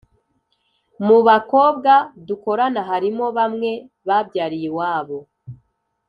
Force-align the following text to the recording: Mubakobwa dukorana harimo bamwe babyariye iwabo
Mubakobwa 1.05 1.93
dukorana 2.27 2.81
harimo 2.89 3.25
bamwe 3.37 3.71
babyariye 4.07 4.67
iwabo 4.71 5.19